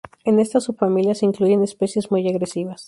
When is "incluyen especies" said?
1.27-2.09